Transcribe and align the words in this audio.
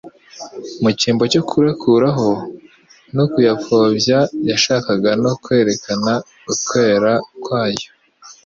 Mu 0.81 0.89
cyimbo 0.99 1.23
cyo 1.31 1.41
kuyakuraho 1.49 2.29
no 3.15 3.25
kuyapfobya 3.31 4.19
yashakaga 4.49 5.11
no 5.23 5.31
kwerekana 5.43 6.11
ukwera 6.53 7.13
kwayo. 7.43 7.89